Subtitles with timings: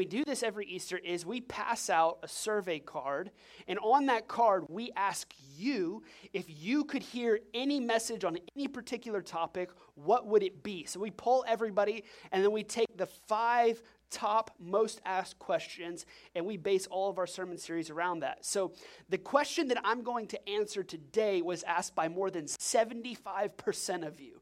[0.00, 3.30] we do this every Easter, is we pass out a survey card.
[3.68, 8.66] And on that card, we ask you if you could hear any message on any
[8.66, 10.86] particular topic, what would it be?
[10.86, 16.46] So we poll everybody, and then we take the five top most asked questions, and
[16.46, 18.44] we base all of our sermon series around that.
[18.44, 18.72] So,
[19.08, 24.20] the question that I'm going to answer today was asked by more than 75% of
[24.20, 24.39] you.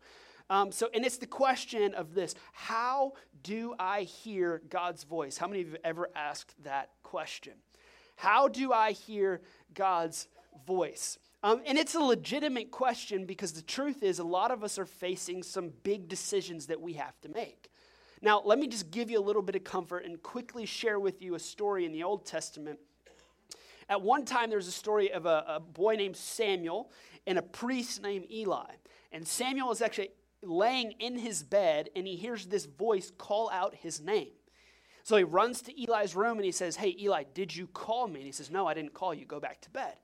[0.51, 3.13] Um, so, and it's the question of this How
[3.43, 5.37] do I hear God's voice?
[5.39, 7.55] How many of you have ever asked that question?
[8.17, 9.43] How do I hear
[9.75, 10.29] God's
[10.67, 11.19] voice?
[11.43, 14.87] Um, and it's a legitimate question because the truth is, a lot of us are
[14.87, 17.71] facing some big decisions that we have to make.
[18.21, 21.23] Now, let me just give you a little bit of comfort and quickly share with
[21.23, 22.81] you a story in the Old Testament.
[23.89, 26.91] At one time, there was a story of a, a boy named Samuel
[27.27, 28.67] and a priest named Eli.
[29.13, 30.11] And Samuel is actually
[30.43, 34.29] laying in his bed and he hears this voice call out his name.
[35.03, 38.17] So he runs to Eli's room and he says, Hey, Eli, did you call me?
[38.17, 39.25] And he says, No, I didn't call you.
[39.25, 39.95] Go back to bed.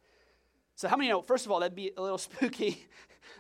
[0.77, 2.85] So, how many know, first of all, that'd be a little spooky,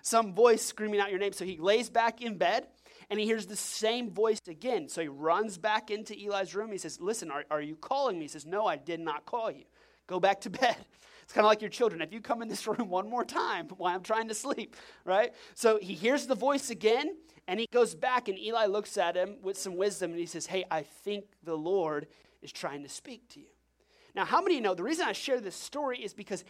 [0.02, 1.32] some voice screaming out your name.
[1.32, 2.66] So he lays back in bed
[3.10, 4.88] and he hears the same voice again.
[4.88, 6.70] So he runs back into Eli's room.
[6.70, 8.24] He says, Listen, are, are you calling me?
[8.24, 9.64] He says, No, I did not call you.
[10.06, 10.76] Go back to bed.
[11.22, 12.02] It's kind of like your children.
[12.02, 15.32] If you come in this room one more time while I'm trying to sleep, right?
[15.54, 17.16] So he hears the voice again
[17.46, 20.46] and he goes back, and Eli looks at him with some wisdom and he says,
[20.46, 22.06] Hey, I think the Lord
[22.40, 23.46] is trying to speak to you.
[24.14, 26.44] Now, how many know the reason I share this story is because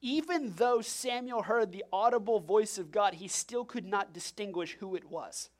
[0.00, 4.96] even though Samuel heard the audible voice of God, he still could not distinguish who
[4.96, 5.50] it was.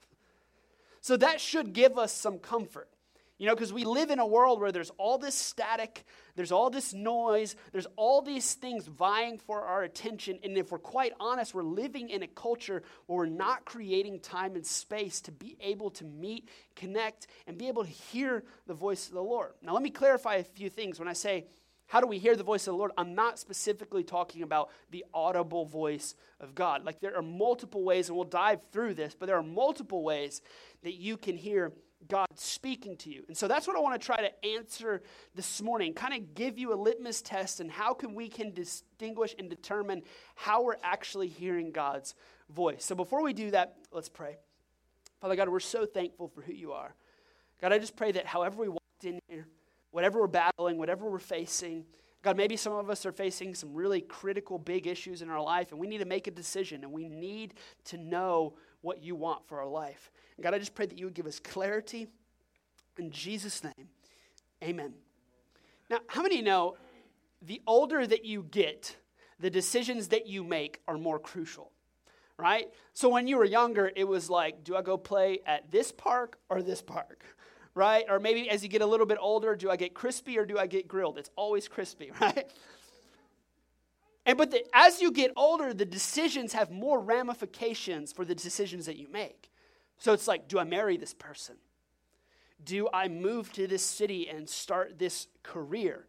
[1.01, 2.89] So that should give us some comfort.
[3.37, 6.05] You know, because we live in a world where there's all this static,
[6.37, 10.39] there's all this noise, there's all these things vying for our attention.
[10.45, 14.55] And if we're quite honest, we're living in a culture where we're not creating time
[14.55, 19.09] and space to be able to meet, connect, and be able to hear the voice
[19.09, 19.51] of the Lord.
[19.63, 21.01] Now, let me clarify a few things.
[21.01, 21.47] When I say,
[21.87, 22.93] how do we hear the voice of the Lord?
[22.97, 26.85] I'm not specifically talking about the audible voice of God.
[26.85, 30.41] Like, there are multiple ways, and we'll dive through this, but there are multiple ways
[30.83, 31.73] that you can hear
[32.09, 33.25] God speaking to you.
[33.29, 35.03] And so that's what I want to try to answer
[35.35, 39.35] this morning, kind of give you a litmus test and how can we can distinguish
[39.39, 40.03] and determine
[40.35, 42.15] how we're actually hearing God's
[42.51, 42.85] voice.
[42.85, 44.37] So before we do that, let's pray.
[45.21, 46.95] Father God, we're so thankful for who you are.
[47.61, 49.47] God, I just pray that however we walked in here,
[49.91, 51.85] whatever we're battling, whatever we're facing,
[52.25, 55.73] God, maybe some of us are facing some really critical, big issues in our life,
[55.73, 57.53] and we need to make a decision, and we need
[57.85, 60.11] to know what you want for our life.
[60.37, 62.07] And God, I just pray that you would give us clarity.
[62.99, 63.89] In Jesus' name,
[64.63, 64.95] amen.
[65.91, 66.79] Now, how many know
[67.43, 68.97] the older that you get,
[69.39, 71.73] the decisions that you make are more crucial,
[72.39, 72.73] right?
[72.95, 76.39] So when you were younger, it was like, do I go play at this park
[76.49, 77.23] or this park?
[77.75, 78.05] Right?
[78.09, 80.59] Or maybe as you get a little bit older, do I get crispy or do
[80.59, 81.19] I get grilled?
[81.19, 82.49] It's always crispy, right?
[84.27, 88.87] And but the, as you get older, the decisions have more ramifications for the decisions
[88.87, 89.51] that you make.
[89.99, 91.57] So it's like, do I marry this person?
[92.63, 96.07] Do I move to this city and start this career?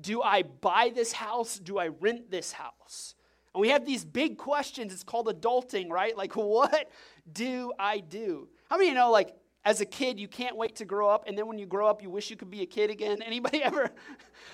[0.00, 1.58] Do I buy this house?
[1.58, 3.14] Do I rent this house?
[3.54, 4.92] And we have these big questions.
[4.92, 6.16] It's called adulting, right?
[6.16, 6.90] Like, what
[7.32, 8.48] do I do?
[8.68, 11.24] How many of you know, like, as a kid, you can't wait to grow up,
[11.26, 13.22] and then when you grow up, you wish you could be a kid again?
[13.26, 13.90] Anybody ever?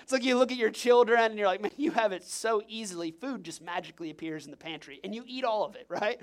[0.03, 2.63] It's like you look at your children and you're like, man, you have it so
[2.69, 3.11] easily.
[3.11, 6.21] Food just magically appears in the pantry, and you eat all of it, right?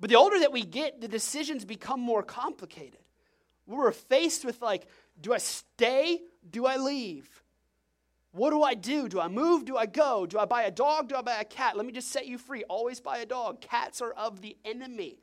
[0.00, 3.00] But the older that we get, the decisions become more complicated.
[3.66, 4.86] We're faced with, like,
[5.20, 6.20] do I stay?
[6.48, 7.28] Do I leave?
[8.32, 9.08] What do I do?
[9.08, 9.64] Do I move?
[9.64, 10.26] Do I go?
[10.26, 11.08] Do I buy a dog?
[11.08, 11.76] Do I buy a cat?
[11.76, 12.64] Let me just set you free.
[12.64, 13.60] Always buy a dog.
[13.60, 15.18] Cats are of the enemy,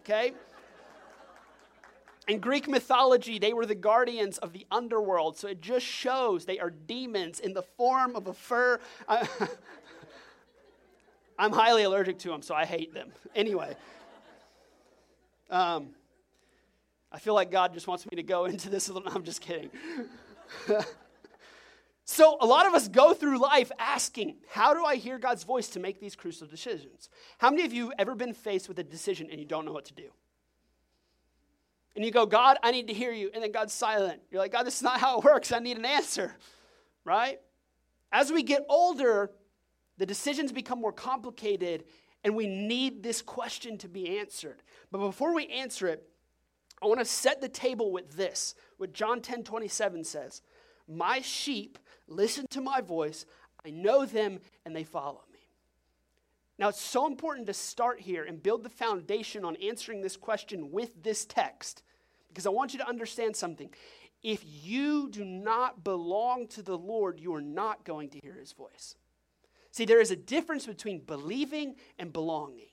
[0.00, 0.32] okay?
[2.28, 6.58] In Greek mythology, they were the guardians of the underworld, so it just shows they
[6.58, 8.80] are demons in the form of a fur.
[11.38, 13.12] I'm highly allergic to them, so I hate them.
[13.34, 13.76] Anyway,
[15.50, 15.90] um,
[17.12, 18.90] I feel like God just wants me to go into this.
[19.06, 19.70] I'm just kidding.
[22.04, 25.68] so, a lot of us go through life asking, How do I hear God's voice
[25.68, 27.08] to make these crucial decisions?
[27.38, 29.84] How many of you ever been faced with a decision and you don't know what
[29.86, 30.10] to do?
[31.96, 33.30] And you go, God, I need to hear you.
[33.32, 34.20] And then God's silent.
[34.30, 35.50] You're like, God, this is not how it works.
[35.50, 36.36] I need an answer,
[37.04, 37.40] right?
[38.12, 39.30] As we get older,
[39.96, 41.84] the decisions become more complicated,
[42.22, 44.62] and we need this question to be answered.
[44.92, 46.06] But before we answer it,
[46.82, 50.42] I want to set the table with this, what John 10 27 says
[50.86, 53.24] My sheep listen to my voice,
[53.64, 55.22] I know them, and they follow.
[56.58, 60.70] Now, it's so important to start here and build the foundation on answering this question
[60.70, 61.82] with this text
[62.28, 63.70] because I want you to understand something.
[64.22, 68.52] if you do not belong to the Lord, you are not going to hear his
[68.52, 68.96] voice.
[69.70, 72.70] See, there is a difference between believing and belonging.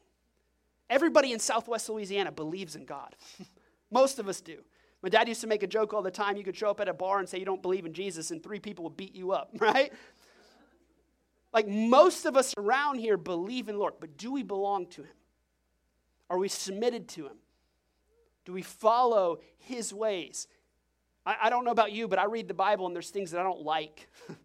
[0.89, 3.15] Everybody in Southwest Louisiana believes in God.
[3.91, 4.63] Most of us do.
[5.01, 6.38] My dad used to make a joke all the time.
[6.38, 8.41] You could show up at a bar and say you don't believe in Jesus, and
[8.41, 9.91] three people would beat you up, right?
[11.53, 15.15] Like most of us around here believe in Lord, but do we belong to Him?
[16.29, 17.38] Are we submitted to Him?
[18.45, 20.47] Do we follow His ways?
[21.25, 23.39] I, I don't know about you, but I read the Bible and there's things that
[23.39, 24.09] I don't like.
[24.27, 24.38] there's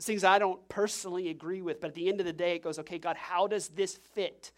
[0.04, 2.78] things I don't personally agree with, but at the end of the day, it goes,
[2.80, 4.50] okay, God, how does this fit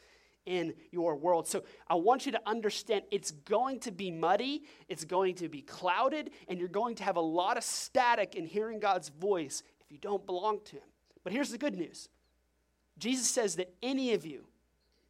[0.47, 1.47] in your world?
[1.47, 5.61] So I want you to understand it's going to be muddy, it's going to be
[5.61, 9.93] clouded, and you're going to have a lot of static in hearing God's voice if
[9.93, 10.83] you don't belong to Him.
[11.29, 12.09] But here's the good news
[12.97, 14.47] Jesus says that any of you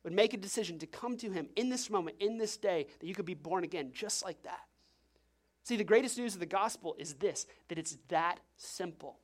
[0.03, 3.07] would make a decision to come to Him in this moment, in this day, that
[3.07, 4.65] you could be born again just like that.
[5.63, 9.21] See, the greatest news of the gospel is this that it's that simple.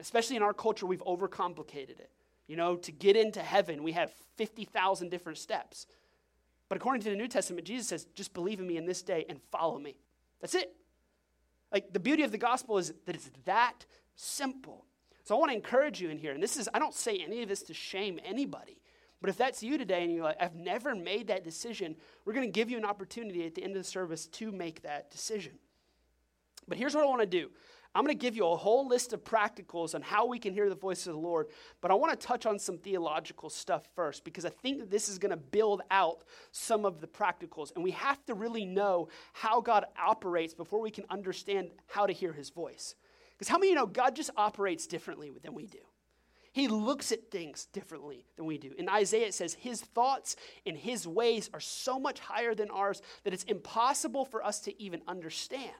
[0.00, 2.10] Especially in our culture, we've overcomplicated it.
[2.48, 5.86] You know, to get into heaven, we have 50,000 different steps.
[6.68, 9.24] But according to the New Testament, Jesus says, just believe in me in this day
[9.28, 9.94] and follow me.
[10.40, 10.74] That's it.
[11.70, 13.86] Like the beauty of the gospel is that it's that
[14.16, 14.84] simple.
[15.24, 16.32] So I want to encourage you in here.
[16.32, 18.78] And this is, I don't say any of this to shame anybody.
[19.20, 22.46] But if that's you today and you're like, I've never made that decision, we're going
[22.46, 25.52] to give you an opportunity at the end of the service to make that decision.
[26.66, 27.50] But here's what I want to do
[27.94, 30.68] I'm going to give you a whole list of practicals on how we can hear
[30.68, 31.48] the voice of the Lord,
[31.80, 35.08] but I want to touch on some theological stuff first because I think that this
[35.08, 37.72] is going to build out some of the practicals.
[37.74, 42.12] And we have to really know how God operates before we can understand how to
[42.12, 42.94] hear his voice.
[43.42, 45.80] Because how many you know God just operates differently than we do?
[46.52, 48.70] He looks at things differently than we do.
[48.78, 53.02] In Isaiah, it says, His thoughts and His ways are so much higher than ours
[53.24, 55.74] that it's impossible for us to even understand.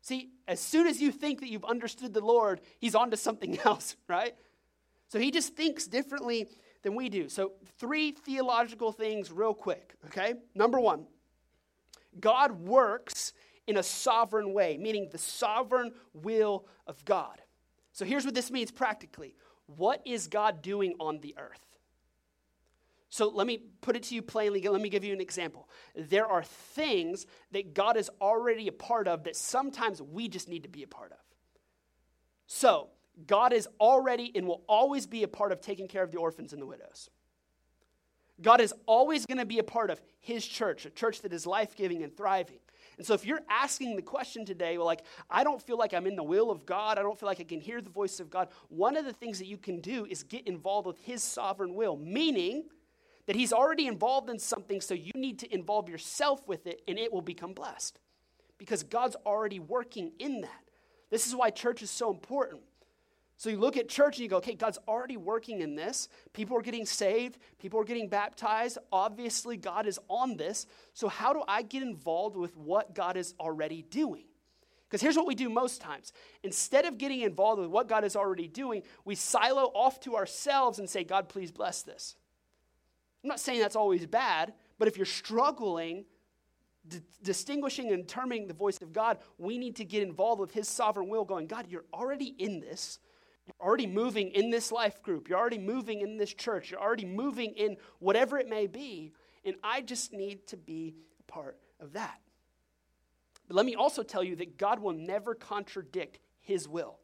[0.00, 3.56] See, as soon as you think that you've understood the Lord, He's on to something
[3.64, 4.34] else, right?
[5.10, 6.48] So He just thinks differently
[6.82, 7.28] than we do.
[7.28, 10.34] So, three theological things, real quick, okay?
[10.56, 11.06] Number one,
[12.18, 13.32] God works
[13.70, 17.40] in a sovereign way, meaning the sovereign will of God.
[17.92, 19.34] So, here's what this means practically
[19.66, 21.64] what is God doing on the earth?
[23.12, 24.62] So let me put it to you plainly.
[24.62, 25.68] Let me give you an example.
[25.96, 30.62] There are things that God is already a part of that sometimes we just need
[30.62, 31.18] to be a part of.
[32.46, 32.88] So,
[33.26, 36.52] God is already and will always be a part of taking care of the orphans
[36.52, 37.10] and the widows.
[38.40, 41.46] God is always going to be a part of His church, a church that is
[41.46, 42.60] life giving and thriving.
[43.00, 46.06] And so, if you're asking the question today, well, like, I don't feel like I'm
[46.06, 48.28] in the will of God, I don't feel like I can hear the voice of
[48.28, 51.74] God, one of the things that you can do is get involved with His sovereign
[51.74, 52.64] will, meaning
[53.24, 56.98] that He's already involved in something, so you need to involve yourself with it, and
[56.98, 57.98] it will become blessed.
[58.58, 60.68] Because God's already working in that.
[61.08, 62.60] This is why church is so important.
[63.40, 66.10] So you look at church and you go, okay, God's already working in this.
[66.34, 68.76] People are getting saved, people are getting baptized.
[68.92, 70.66] Obviously, God is on this.
[70.92, 74.24] So, how do I get involved with what God is already doing?
[74.86, 78.14] Because here's what we do most times instead of getting involved with what God is
[78.14, 82.16] already doing, we silo off to ourselves and say, God, please bless this.
[83.24, 86.04] I'm not saying that's always bad, but if you're struggling,
[86.86, 90.68] D- distinguishing and determining the voice of God, we need to get involved with His
[90.68, 92.98] sovereign will, going, God, you're already in this.
[93.58, 95.28] You're already moving in this life group.
[95.28, 96.70] You're already moving in this church.
[96.70, 99.12] You're already moving in whatever it may be.
[99.44, 102.20] And I just need to be a part of that.
[103.48, 106.98] But let me also tell you that God will never contradict his will.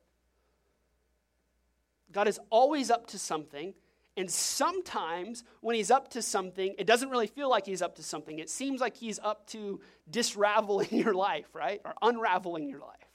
[2.12, 3.74] God is always up to something.
[4.16, 8.02] And sometimes when he's up to something, it doesn't really feel like he's up to
[8.02, 8.38] something.
[8.38, 11.80] It seems like he's up to disraveling your life, right?
[11.84, 13.05] Or unraveling your life.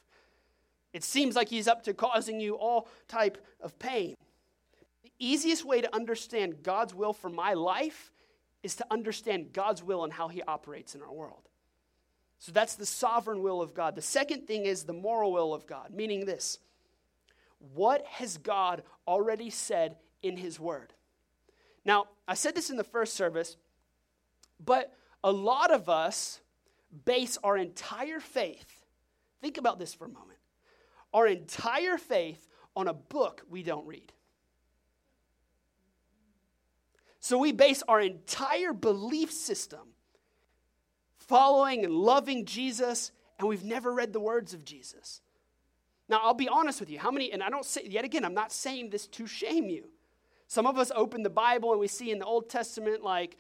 [0.94, 4.16] It seems like he's up to causing you all type of pain.
[5.04, 8.12] The easiest way to understand God's will for my life
[8.62, 11.48] is to understand God's will and how he operates in our world.
[12.40, 13.96] So that's the sovereign will of God.
[13.96, 16.60] The second thing is the moral will of God, meaning this
[17.74, 20.94] what has God already said in his word?
[21.86, 23.56] Now, I said this in the first service,
[24.64, 24.92] but
[25.24, 26.42] a lot of us
[27.06, 28.84] base our entire faith.
[29.42, 30.31] Think about this for a moment
[31.14, 34.14] our entire faith on a book we don't read.
[37.20, 39.82] So we base our entire belief system
[41.18, 45.22] following and loving Jesus, and we've never read the words of Jesus.
[46.10, 47.00] Now, I'll be honest with you.
[47.00, 49.92] How many, and I don't say, yet again, I'm not saying this to shame you.
[50.48, 53.38] Some of us open the Bible and we see in the Old Testament, like,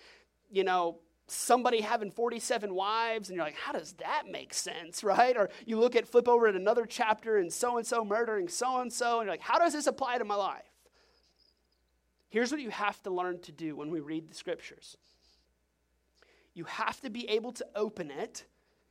[0.50, 1.00] you know,
[1.32, 5.36] somebody having 47 wives, and you're like, how does that make sense, right?
[5.36, 8.82] Or you look at, flip over at another chapter, and so and so murdering so
[8.82, 10.64] and so, and you're like, how does this apply to my life?
[12.30, 14.98] Here's what you have to learn to do when we read the scriptures
[16.54, 18.46] you have to be able to open it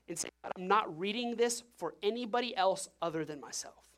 [0.08, 3.89] and say, I'm not reading this for anybody else other than myself.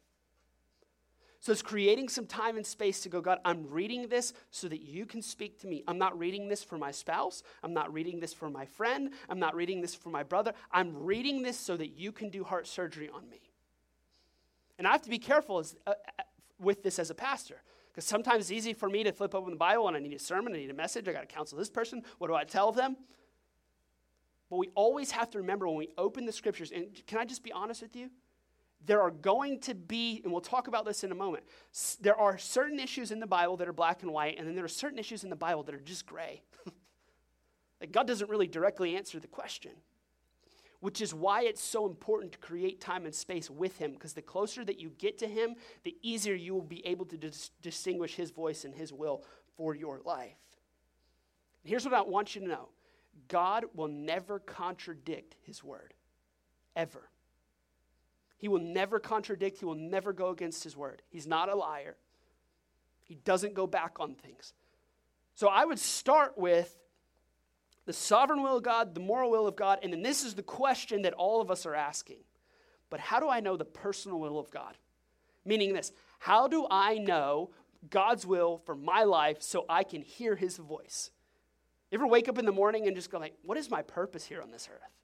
[1.43, 4.81] So it's creating some time and space to go, God, I'm reading this so that
[4.81, 5.83] you can speak to me.
[5.89, 7.43] I'm not reading this for my spouse.
[7.65, 9.11] I'm not reading this for my friend.
[9.29, 10.53] I'm not reading this for my brother.
[10.71, 13.41] I'm reading this so that you can do heart surgery on me.
[14.79, 16.23] And I have to be careful as, uh, uh
[16.61, 17.61] with this as a pastor.
[17.91, 20.21] Because sometimes it's easy for me to flip open the Bible and I need a
[20.21, 22.05] sermon, I need a message, I got to counsel this person.
[22.19, 22.97] What do I tell them?
[24.49, 27.43] But we always have to remember when we open the scriptures, and can I just
[27.43, 28.11] be honest with you?
[28.87, 31.45] There are going to be, and we'll talk about this in a moment,
[32.01, 34.65] there are certain issues in the Bible that are black and white, and then there
[34.65, 36.43] are certain issues in the Bible that are just gray.
[37.81, 39.73] like God doesn't really directly answer the question,
[40.81, 44.23] which is why it's so important to create time and space with Him, because the
[44.23, 48.15] closer that you get to Him, the easier you will be able to dis- distinguish
[48.17, 49.25] His voice and His will
[49.57, 50.37] for your life.
[51.63, 52.69] And here's what I want you to know
[53.29, 55.95] God will never contradict His word,
[56.75, 57.12] ever.
[58.43, 61.01] He will never contradict, he will never go against his word.
[61.09, 61.95] He's not a liar.
[63.05, 64.53] He doesn't go back on things.
[65.37, 66.77] So I would start with
[67.87, 70.43] the sovereign will of God, the moral will of God, and then this is the
[70.43, 72.17] question that all of us are asking.
[72.91, 74.77] But how do I know the personal will of God?
[75.45, 77.51] Meaning this, how do I know
[77.91, 81.13] God's will for my life so I can hear his voice?
[81.93, 84.25] You ever wake up in the morning and just go like, what is my purpose
[84.25, 85.02] here on this earth?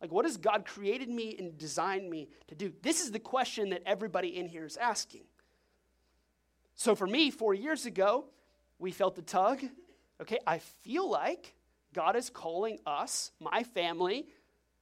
[0.00, 2.72] Like, what has God created me and designed me to do?
[2.82, 5.24] This is the question that everybody in here is asking.
[6.74, 8.24] So, for me, four years ago,
[8.78, 9.62] we felt the tug.
[10.20, 11.54] Okay, I feel like
[11.92, 14.26] God is calling us, my family,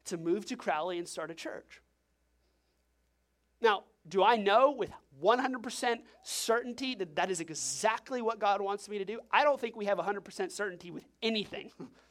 [0.06, 1.82] to move to Crowley and start a church.
[3.60, 4.90] Now, do I know with
[5.22, 9.20] 100% certainty that that is exactly what God wants me to do?
[9.30, 11.70] I don't think we have 100% certainty with anything.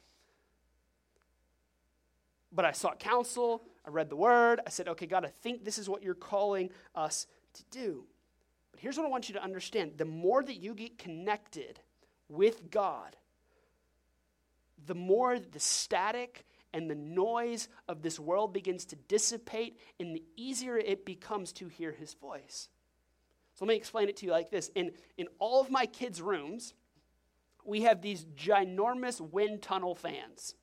[2.52, 5.78] But I sought counsel, I read the word, I said, okay, God, I think this
[5.78, 8.04] is what you're calling us to do.
[8.72, 11.80] But here's what I want you to understand the more that you get connected
[12.28, 13.16] with God,
[14.86, 20.22] the more the static and the noise of this world begins to dissipate, and the
[20.36, 22.68] easier it becomes to hear his voice.
[23.54, 24.70] So let me explain it to you like this.
[24.74, 26.74] In, in all of my kids' rooms,
[27.64, 30.54] we have these ginormous wind tunnel fans.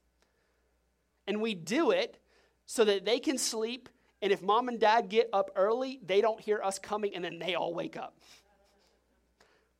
[1.27, 2.19] And we do it
[2.65, 3.89] so that they can sleep.
[4.21, 7.39] And if mom and dad get up early, they don't hear us coming and then
[7.39, 8.17] they all wake up.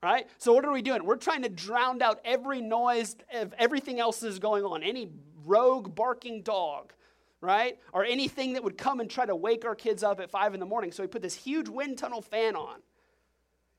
[0.03, 0.27] Right?
[0.37, 1.03] So, what are we doing?
[1.03, 5.09] We're trying to drown out every noise of everything else that is going on, any
[5.43, 6.93] rogue barking dog,
[7.41, 7.79] right?
[7.91, 10.59] Or anything that would come and try to wake our kids up at five in
[10.59, 10.91] the morning.
[10.91, 12.81] So, we put this huge wind tunnel fan on.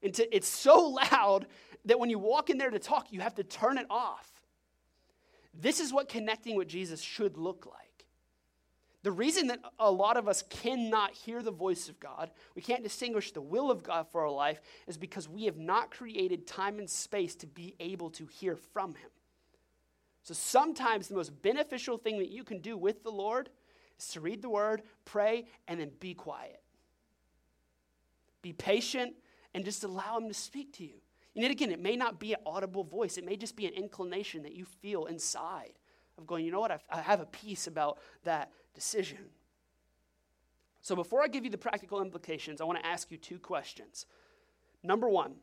[0.02, 1.46] And to, it's so loud
[1.84, 4.35] that when you walk in there to talk, you have to turn it off.
[5.60, 7.86] This is what connecting with Jesus should look like.
[9.02, 12.82] The reason that a lot of us cannot hear the voice of God, we can't
[12.82, 16.80] distinguish the will of God for our life, is because we have not created time
[16.80, 19.10] and space to be able to hear from Him.
[20.24, 23.48] So sometimes the most beneficial thing that you can do with the Lord
[23.96, 26.60] is to read the Word, pray, and then be quiet.
[28.42, 29.14] Be patient
[29.54, 31.00] and just allow Him to speak to you.
[31.36, 33.74] And yet again, it may not be an audible voice, it may just be an
[33.74, 35.74] inclination that you feel inside
[36.16, 39.18] of going, you know what, I have a peace about that decision.
[40.80, 44.06] So before I give you the practical implications, I want to ask you two questions.
[44.82, 45.34] Number one,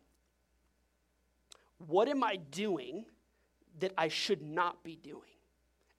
[1.86, 3.06] what am I doing
[3.80, 5.22] that I should not be doing?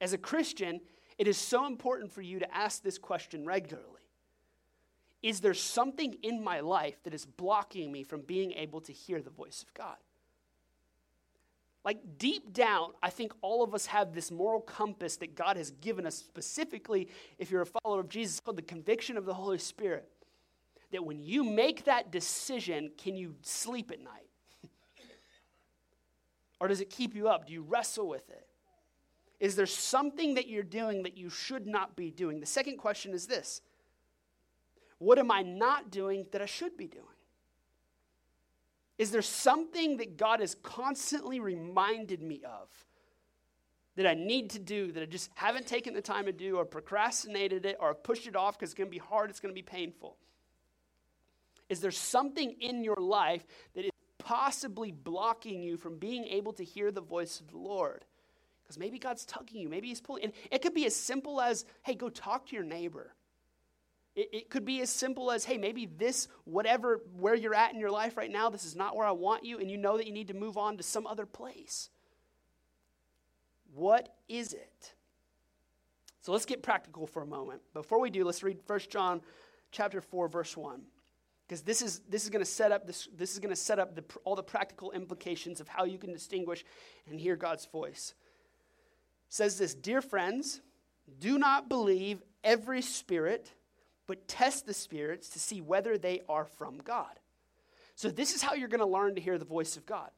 [0.01, 0.81] As a Christian,
[1.19, 3.89] it is so important for you to ask this question regularly.
[5.25, 9.23] Is there something in my life that is blocking me from being able to hear
[9.23, 9.97] the voice of God?
[11.83, 15.71] Like deep down, I think all of us have this moral compass that God has
[15.71, 19.57] given us, specifically if you're a follower of Jesus, called the conviction of the Holy
[19.57, 20.07] Spirit.
[20.93, 24.29] That when you make that decision, can you sleep at night?
[26.61, 27.47] or does it keep you up?
[27.47, 28.47] Do you wrestle with it?
[29.41, 32.41] Is there something that you're doing that you should not be doing?
[32.41, 33.63] The second question is this
[35.05, 37.05] what am I not doing that I should be doing?
[38.97, 42.69] Is there something that God has constantly reminded me of
[43.97, 46.65] that I need to do that I just haven't taken the time to do or
[46.65, 49.61] procrastinated it or pushed it off because it's going to be hard, it's going to
[49.61, 50.17] be painful?
[51.69, 53.45] Is there something in your life
[53.75, 58.05] that is possibly blocking you from being able to hear the voice of the Lord?
[58.63, 60.25] Because maybe God's tugging you, maybe He's pulling.
[60.25, 63.13] And it could be as simple as, hey, go talk to your neighbor.
[64.15, 67.81] It, it could be as simple as, hey, maybe this, whatever, where you're at in
[67.81, 70.07] your life right now, this is not where I want you, and you know that
[70.07, 71.91] you need to move on to some other place.
[73.75, 74.95] What is it?
[76.21, 77.61] So let's get practical for a moment.
[77.75, 79.21] Before we do, let's read 1 John
[79.73, 80.83] chapter 4, verse 1
[81.47, 83.79] because this is this is going to set up this this is going to set
[83.79, 86.65] up the, all the practical implications of how you can distinguish
[87.09, 88.15] and hear God's voice.
[89.29, 90.61] It says this, dear friends,
[91.19, 93.53] do not believe every spirit,
[94.07, 97.19] but test the spirits to see whether they are from God.
[97.95, 100.11] So this is how you're going to learn to hear the voice of God.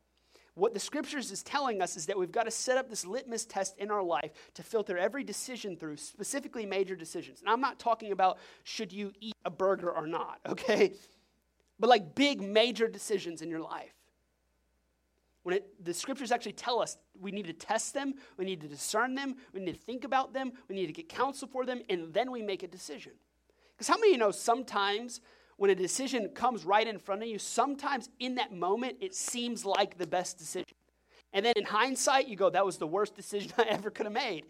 [0.55, 3.45] What the scriptures is telling us is that we've got to set up this litmus
[3.45, 7.41] test in our life to filter every decision through, specifically major decisions.
[7.41, 10.95] And I'm not talking about should you eat a burger or not, okay?
[11.79, 13.93] but like big, major decisions in your life.
[15.43, 18.69] When it, the scriptures actually tell us we need to test them, we need to
[18.69, 21.83] discern them, we need to think about them, we need to get counsel for them,
[21.89, 23.13] and then we make a decision.
[23.77, 25.21] Because how many of you know sometimes
[25.57, 29.65] when a decision comes right in front of you, sometimes in that moment it seems
[29.65, 30.75] like the best decision.
[31.33, 34.13] And then in hindsight, you go, that was the worst decision I ever could have
[34.13, 34.47] made,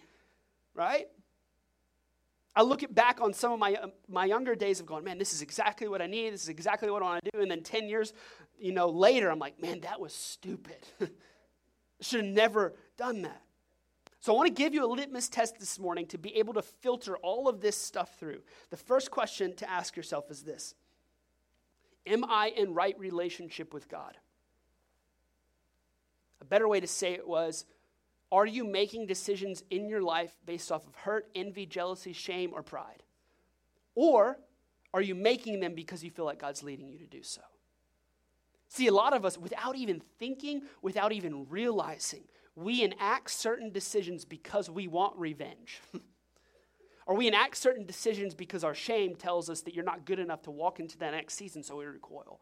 [0.74, 1.08] right?
[2.54, 5.34] I look back on some of my, um, my younger days of going, man, this
[5.34, 6.32] is exactly what I need.
[6.32, 7.42] This is exactly what I want to do.
[7.42, 8.14] And then 10 years,
[8.58, 10.78] you know, later, I'm like, man, that was stupid.
[12.00, 13.42] Should have never done that.
[14.26, 16.62] So I want to give you a litmus test this morning to be able to
[16.62, 18.40] filter all of this stuff through.
[18.70, 20.74] The first question to ask yourself is this
[22.08, 24.16] Am I in right relationship with God?
[26.40, 27.66] A better way to say it was
[28.32, 32.64] are you making decisions in your life based off of hurt, envy, jealousy, shame, or
[32.64, 33.04] pride?
[33.94, 34.40] Or
[34.92, 37.42] are you making them because you feel like God's leading you to do so?
[38.70, 42.24] See, a lot of us, without even thinking, without even realizing,
[42.56, 45.80] we enact certain decisions because we want revenge.
[47.06, 50.42] or we enact certain decisions because our shame tells us that you're not good enough
[50.42, 52.40] to walk into that next season, so we recoil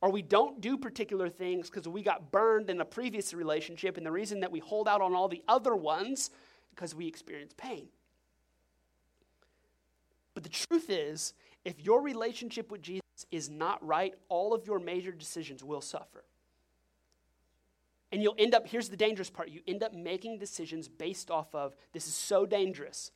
[0.00, 4.06] or we don't do particular things because we got burned in a previous relationship, and
[4.06, 6.30] the reason that we hold out on all the other ones
[6.70, 7.88] because we experience pain.
[10.34, 13.02] But the truth is, if your relationship with Jesus
[13.32, 16.24] is not right, all of your major decisions will suffer.
[18.10, 21.54] And you'll end up, here's the dangerous part you end up making decisions based off
[21.54, 23.10] of, this is so dangerous,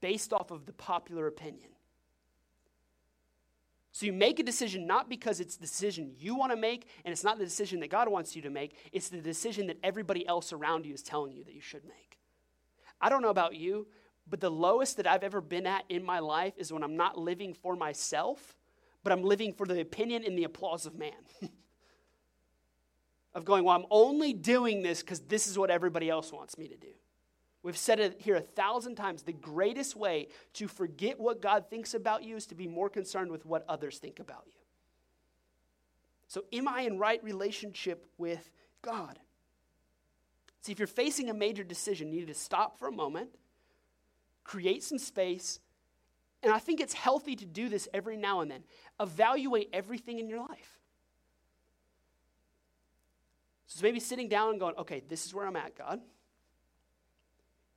[0.00, 1.70] based off of the popular opinion.
[3.92, 7.12] So you make a decision not because it's the decision you want to make, and
[7.12, 10.26] it's not the decision that God wants you to make, it's the decision that everybody
[10.26, 12.18] else around you is telling you that you should make.
[13.00, 13.86] I don't know about you,
[14.28, 17.16] but the lowest that I've ever been at in my life is when I'm not
[17.18, 18.56] living for myself,
[19.04, 21.12] but I'm living for the opinion and the applause of man.
[23.34, 26.68] of going, well, I'm only doing this because this is what everybody else wants me
[26.68, 26.88] to do.
[27.62, 29.22] We've said it here a thousand times.
[29.22, 33.30] The greatest way to forget what God thinks about you is to be more concerned
[33.30, 34.52] with what others think about you.
[36.28, 38.50] So, am I in right relationship with
[38.82, 39.18] God?
[40.60, 43.30] See, if you're facing a major decision, you need to stop for a moment,
[44.44, 45.60] create some space,
[46.42, 48.64] and I think it's healthy to do this every now and then.
[49.00, 50.78] Evaluate everything in your life.
[53.74, 56.00] So, maybe sitting down and going, okay, this is where I'm at, God.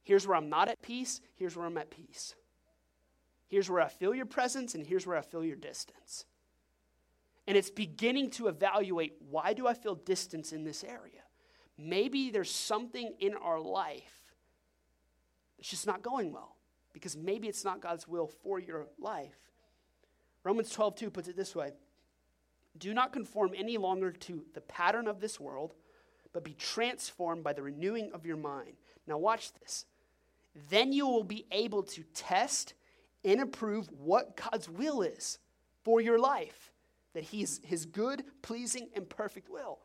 [0.04, 1.22] Here's where I'm not at peace.
[1.34, 2.36] Here's where I'm at peace.
[3.48, 6.26] Here's where I feel your presence, and here's where I feel your distance.
[7.48, 11.24] And it's beginning to evaluate why do I feel distance in this area?
[11.80, 14.36] Maybe there's something in our life
[15.58, 16.58] that's just not going well
[16.94, 19.40] because maybe it's not God's will for your life.
[20.44, 21.72] Romans 12, 2 puts it this way
[22.78, 25.74] Do not conform any longer to the pattern of this world,
[26.38, 28.74] but be transformed by the renewing of your mind.
[29.08, 29.88] Now, watch this.
[30.70, 32.76] Then you will be able to test
[33.26, 35.40] and approve what God's will is
[35.84, 36.72] for your life,
[37.16, 39.80] that He's His good, pleasing, and perfect will.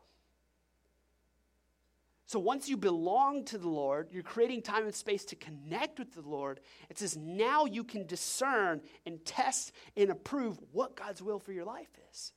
[2.27, 6.13] So once you belong to the Lord, you're creating time and space to connect with
[6.13, 6.59] the Lord.
[6.87, 11.65] It says now you can discern and test and approve what God's will for your
[11.65, 12.31] life is.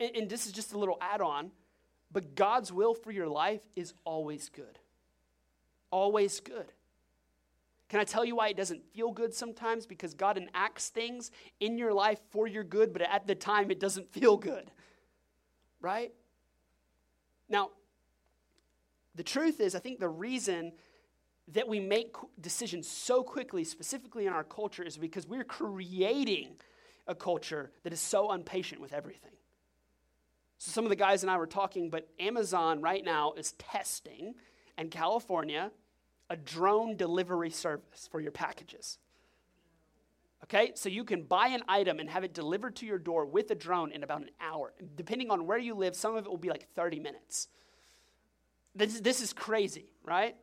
[0.00, 1.50] And, and this is just a little add on,
[2.12, 4.78] but God's will for your life is always good
[5.90, 6.72] always good.
[7.88, 9.86] Can I tell you why it doesn't feel good sometimes?
[9.86, 11.30] Because God enacts things
[11.60, 14.70] in your life for your good, but at the time it doesn't feel good.
[15.80, 16.12] Right?
[17.48, 17.70] Now,
[19.14, 20.72] the truth is, I think the reason
[21.52, 26.56] that we make decisions so quickly, specifically in our culture, is because we're creating
[27.06, 29.30] a culture that is so impatient with everything.
[30.58, 34.34] So some of the guys and I were talking, but Amazon right now is testing
[34.78, 35.70] in California
[36.28, 38.98] a drone delivery service for your packages.
[40.44, 43.50] Okay, so you can buy an item and have it delivered to your door with
[43.50, 44.72] a drone in about an hour.
[44.94, 47.48] Depending on where you live, some of it will be like 30 minutes.
[48.74, 50.36] This, this is crazy, right?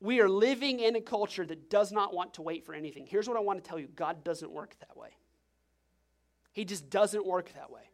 [0.00, 3.06] We are living in a culture that does not want to wait for anything.
[3.06, 5.10] Here's what I want to tell you God doesn't work that way.
[6.54, 7.90] He just doesn't work that way.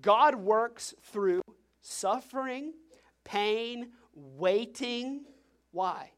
[0.00, 1.42] God works through
[1.82, 2.72] suffering,
[3.24, 5.24] pain, waiting.
[5.72, 6.12] Why?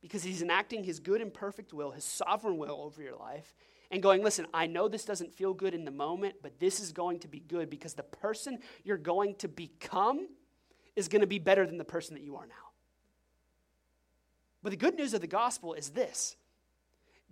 [0.00, 3.54] Because He's enacting His good and perfect will, His sovereign will over your life,
[3.90, 6.92] and going, listen, I know this doesn't feel good in the moment, but this is
[6.92, 10.28] going to be good because the person you're going to become
[10.94, 12.54] is going to be better than the person that you are now.
[14.62, 16.36] But the good news of the gospel is this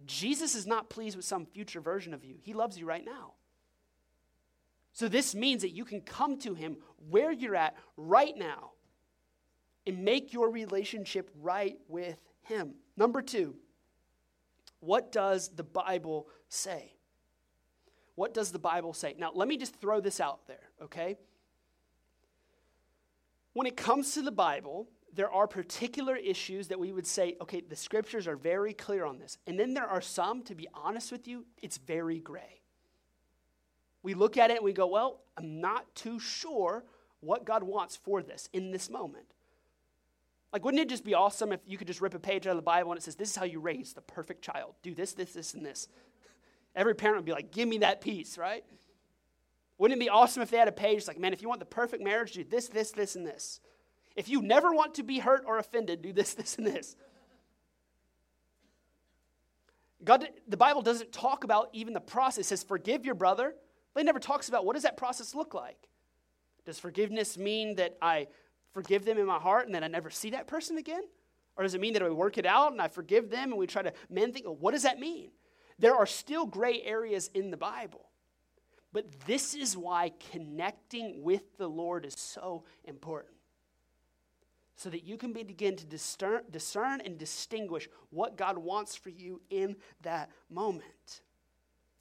[0.06, 2.36] Jesus is not pleased with some future version of you.
[2.40, 3.34] He loves you right now.
[4.92, 6.76] So this means that you can come to him
[7.08, 8.72] where you're at right now
[9.86, 12.74] and make your relationship right with him.
[12.96, 13.56] Number two,
[14.80, 16.92] what does the Bible say?
[18.14, 19.14] What does the Bible say?
[19.18, 21.16] Now, let me just throw this out there, okay?
[23.52, 27.60] When it comes to the Bible, there are particular issues that we would say, okay,
[27.60, 29.38] the scriptures are very clear on this.
[29.46, 32.60] And then there are some, to be honest with you, it's very gray.
[34.02, 36.84] We look at it and we go, well, I'm not too sure
[37.20, 39.26] what God wants for this in this moment.
[40.52, 42.56] Like, wouldn't it just be awesome if you could just rip a page out of
[42.56, 44.74] the Bible and it says, This is how you raise the perfect child?
[44.82, 45.88] Do this, this, this, and this.
[46.74, 48.64] Every parent would be like, Give me that piece, right?
[49.76, 51.66] Wouldn't it be awesome if they had a page like, Man, if you want the
[51.66, 53.60] perfect marriage, do this, this, this, and this.
[54.18, 56.96] If you never want to be hurt or offended, do this, this, and this.
[60.02, 62.46] God, the Bible doesn't talk about even the process.
[62.46, 63.54] It says, Forgive your brother.
[63.94, 65.88] But it never talks about what does that process look like?
[66.64, 68.26] Does forgiveness mean that I
[68.72, 71.02] forgive them in my heart and then I never see that person again?
[71.56, 73.66] Or does it mean that I work it out and I forgive them and we
[73.66, 74.46] try to mend things?
[74.46, 75.30] What does that mean?
[75.78, 78.08] There are still gray areas in the Bible.
[78.92, 83.37] But this is why connecting with the Lord is so important.
[84.78, 89.40] So that you can begin to discern, discern and distinguish what God wants for you
[89.50, 91.22] in that moment.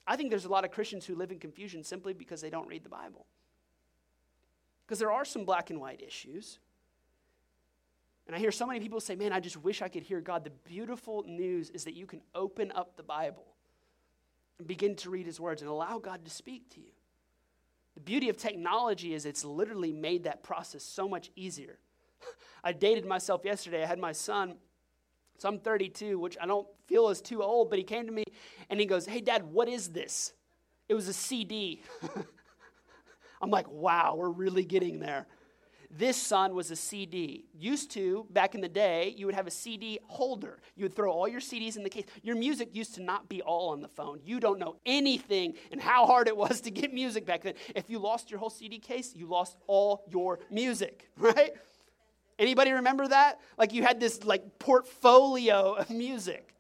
[0.05, 2.67] I think there's a lot of Christians who live in confusion simply because they don't
[2.67, 3.25] read the Bible.
[4.85, 6.59] Because there are some black and white issues.
[8.27, 10.43] And I hear so many people say, Man, I just wish I could hear God.
[10.43, 13.47] The beautiful news is that you can open up the Bible
[14.59, 16.91] and begin to read His words and allow God to speak to you.
[17.95, 21.79] The beauty of technology is it's literally made that process so much easier.
[22.63, 23.83] I dated myself yesterday.
[23.83, 24.55] I had my son,
[25.37, 28.23] so I'm 32, which I don't feel is too old, but he came to me
[28.69, 30.33] and he goes, Hey, Dad, what is this?
[30.89, 31.81] It was a CD.
[33.41, 35.27] I'm like, Wow, we're really getting there.
[35.89, 37.45] This son was a CD.
[37.57, 40.59] Used to, back in the day, you would have a CD holder.
[40.75, 42.03] You would throw all your CDs in the case.
[42.23, 44.19] Your music used to not be all on the phone.
[44.25, 47.53] You don't know anything and how hard it was to get music back then.
[47.73, 51.53] If you lost your whole CD case, you lost all your music, right?
[52.39, 53.39] Anybody remember that?
[53.57, 56.53] Like you had this like portfolio of music.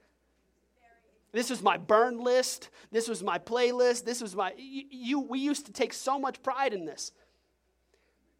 [1.31, 2.69] This was my burn list.
[2.91, 4.03] This was my playlist.
[4.03, 7.11] This was my you, you we used to take so much pride in this.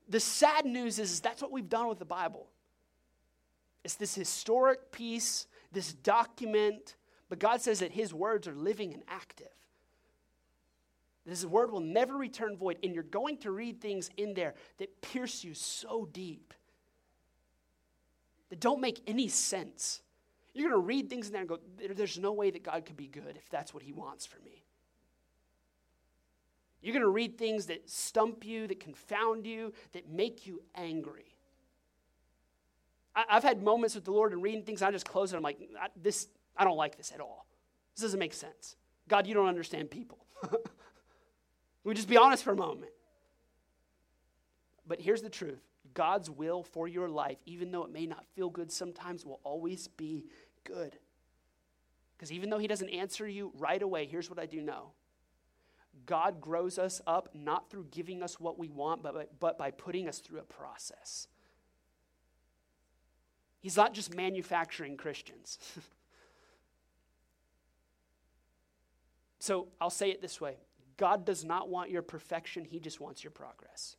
[0.09, 2.47] The sad news is, is that's what we've done with the Bible.
[3.83, 6.95] It's this historic piece, this document,
[7.29, 9.47] but God says that his words are living and active.
[11.25, 15.01] This word will never return void, and you're going to read things in there that
[15.01, 16.53] pierce you so deep
[18.49, 20.01] that don't make any sense.
[20.53, 21.59] You're going to read things in there and go,
[21.93, 24.63] there's no way that God could be good if that's what he wants for me.
[26.81, 31.35] You're going to read things that stump you, that confound you, that make you angry.
[33.15, 35.37] I, have had moments with the Lord and reading things, and I just close it.
[35.37, 35.57] I'm like,
[36.01, 37.47] this, I don't like this at all.
[37.95, 38.75] This doesn't make sense.
[39.07, 40.19] God, you don't understand people.
[41.83, 42.91] we just be honest for a moment.
[44.87, 45.59] But here's the truth
[45.97, 49.87] God's will for your life, even though it may not feel good sometimes, will always
[49.87, 50.27] be
[50.63, 50.95] good.
[52.15, 54.91] Because even though He doesn't answer you right away, here's what I do know
[56.05, 59.71] God grows us up not through giving us what we want, but by, but by
[59.71, 61.27] putting us through a process.
[63.59, 65.57] He's not just manufacturing Christians.
[69.39, 70.57] so I'll say it this way
[70.95, 73.95] God does not want your perfection, He just wants your progress.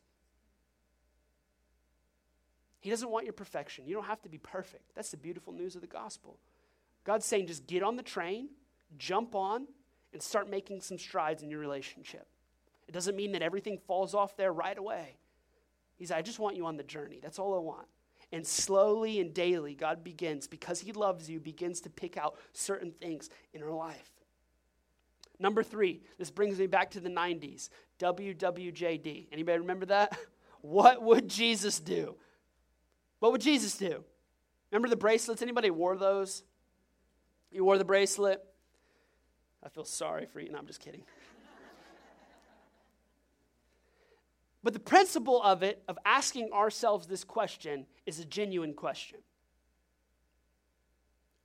[2.79, 3.85] He doesn't want your perfection.
[3.85, 4.95] You don't have to be perfect.
[4.95, 6.37] That's the beautiful news of the gospel.
[7.03, 8.49] God's saying just get on the train,
[8.97, 9.67] jump on,
[10.13, 12.27] and start making some strides in your relationship.
[12.87, 15.17] It doesn't mean that everything falls off there right away.
[15.95, 17.19] He's, I just want you on the journey.
[17.21, 17.87] That's all I want.
[18.31, 22.91] And slowly and daily, God begins, because He loves you, begins to pick out certain
[22.91, 24.11] things in our life.
[25.39, 27.69] Number three, this brings me back to the 90s.
[27.99, 29.27] WWJD.
[29.31, 30.17] Anybody remember that?
[30.61, 32.17] What would Jesus do?
[33.19, 34.03] What would Jesus do?
[34.71, 35.41] Remember the bracelets?
[35.41, 36.43] Anybody wore those?
[37.51, 38.43] You wore the bracelet?
[39.63, 40.51] I feel sorry for you.
[40.51, 41.01] No, I'm just kidding.
[44.63, 49.19] but the principle of it, of asking ourselves this question, is a genuine question.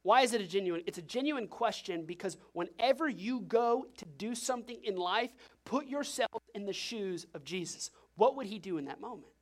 [0.03, 0.83] Why is it a genuine?
[0.87, 5.31] It's a genuine question because whenever you go to do something in life,
[5.65, 7.91] put yourself in the shoes of Jesus.
[8.17, 9.33] What would he do in that moment?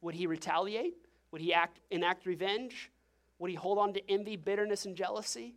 [0.00, 0.94] Would he retaliate?
[1.32, 2.90] Would he act, enact revenge?
[3.38, 5.56] Would he hold on to envy, bitterness, and jealousy?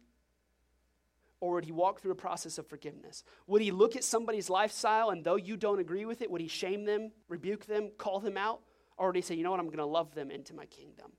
[1.41, 3.23] Or would he walk through a process of forgiveness?
[3.45, 6.47] Would he look at somebody's lifestyle and though you don't agree with it, would he
[6.47, 8.61] shame them, rebuke them, call them out?
[8.97, 11.11] Or would he say, you know what, I'm going to love them into my kingdom?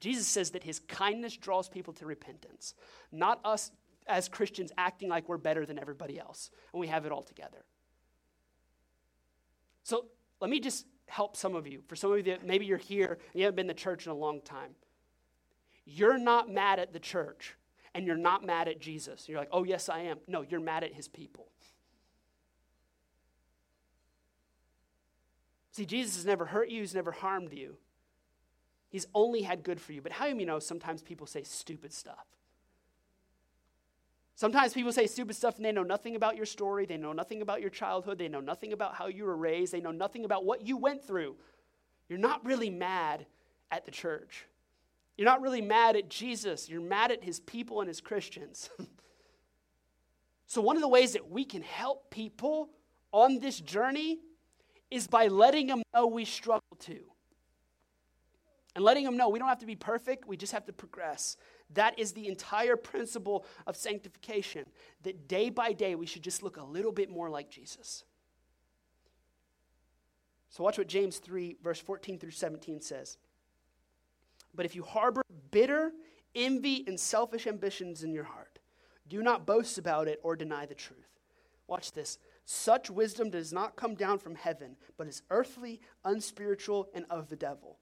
[0.00, 2.74] Jesus says that his kindness draws people to repentance,
[3.12, 3.70] not us
[4.06, 7.64] as Christians acting like we're better than everybody else and we have it all together.
[9.82, 10.06] So
[10.40, 11.82] let me just help some of you.
[11.86, 14.12] For some of you that maybe you're here and you haven't been to church in
[14.12, 14.72] a long time,
[15.84, 17.54] you're not mad at the church
[17.94, 19.28] and you're not mad at Jesus.
[19.28, 20.18] You're like, oh, yes, I am.
[20.26, 21.46] No, you're mad at his people.
[25.72, 27.76] See, Jesus has never hurt you, he's never harmed you.
[28.88, 30.00] He's only had good for you.
[30.00, 32.26] But how do you know sometimes people say stupid stuff?
[34.36, 36.84] Sometimes people say stupid stuff and they know nothing about your story.
[36.84, 38.18] They know nothing about your childhood.
[38.18, 39.72] They know nothing about how you were raised.
[39.72, 41.36] They know nothing about what you went through.
[42.10, 43.24] You're not really mad
[43.70, 44.44] at the church.
[45.16, 46.68] You're not really mad at Jesus.
[46.68, 48.68] You're mad at his people and his Christians.
[50.46, 52.68] so, one of the ways that we can help people
[53.12, 54.18] on this journey
[54.90, 57.04] is by letting them know we struggle too
[58.74, 61.38] and letting them know we don't have to be perfect, we just have to progress.
[61.74, 64.66] That is the entire principle of sanctification,
[65.02, 68.04] that day by day we should just look a little bit more like Jesus.
[70.48, 73.18] So, watch what James 3, verse 14 through 17 says.
[74.54, 75.92] But if you harbor bitter
[76.34, 78.58] envy and selfish ambitions in your heart,
[79.08, 81.18] do not boast about it or deny the truth.
[81.66, 82.18] Watch this.
[82.44, 87.36] Such wisdom does not come down from heaven, but is earthly, unspiritual, and of the
[87.36, 87.78] devil.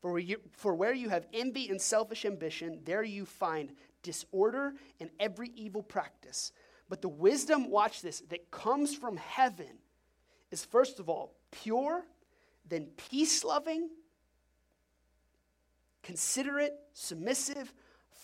[0.00, 4.74] For where, you, for where you have envy and selfish ambition, there you find disorder
[5.00, 6.52] and every evil practice.
[6.88, 9.78] But the wisdom, watch this, that comes from heaven
[10.50, 12.04] is first of all pure,
[12.68, 13.90] then peace loving,
[16.02, 17.74] considerate, submissive,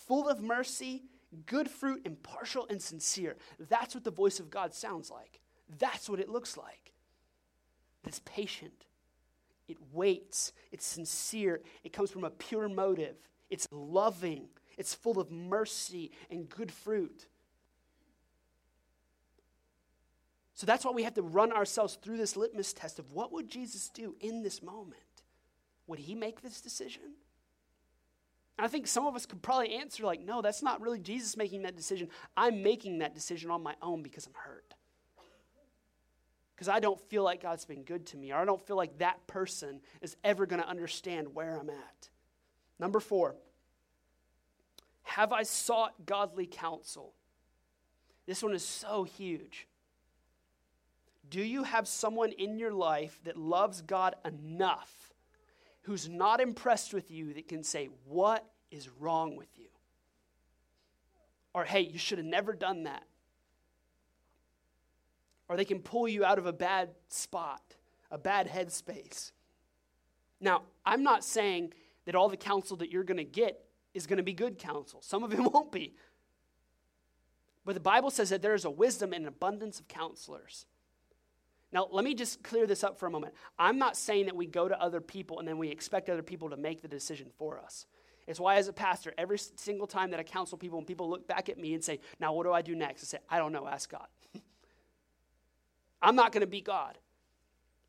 [0.06, 1.02] full of mercy,
[1.46, 3.36] good fruit, impartial, and sincere.
[3.58, 5.40] That's what the voice of God sounds like.
[5.78, 6.92] That's what it looks like.
[8.06, 8.84] It's patient
[9.68, 13.16] it waits, it's sincere, it comes from a pure motive,
[13.50, 17.26] it's loving, it's full of mercy and good fruit.
[20.54, 23.48] So that's why we have to run ourselves through this litmus test of what would
[23.48, 25.00] Jesus do in this moment?
[25.86, 27.02] Would he make this decision?
[28.56, 31.36] And I think some of us could probably answer, like, no, that's not really Jesus
[31.36, 32.08] making that decision.
[32.36, 34.74] I'm making that decision on my own because I'm hurt
[36.54, 38.98] because I don't feel like God's been good to me, or I don't feel like
[38.98, 42.08] that person is ever going to understand where I'm at.
[42.78, 43.34] Number four,
[45.02, 47.14] have I sought godly counsel?
[48.26, 49.66] This one is so huge.
[51.28, 55.12] Do you have someone in your life that loves God enough
[55.82, 59.68] who's not impressed with you that can say, What is wrong with you?
[61.52, 63.04] Or, Hey, you should have never done that
[65.48, 67.62] or they can pull you out of a bad spot,
[68.10, 69.32] a bad headspace.
[70.40, 71.72] Now, I'm not saying
[72.04, 75.00] that all the counsel that you're going to get is going to be good counsel.
[75.02, 75.94] Some of it won't be.
[77.64, 80.66] But the Bible says that there is a wisdom and an abundance of counselors.
[81.72, 83.34] Now, let me just clear this up for a moment.
[83.58, 86.50] I'm not saying that we go to other people and then we expect other people
[86.50, 87.86] to make the decision for us.
[88.26, 91.26] It's why, as a pastor, every single time that I counsel people, when people look
[91.26, 93.02] back at me and say, Now, what do I do next?
[93.02, 94.06] I say, I don't know, ask God.
[96.04, 96.98] I'm not going to be God.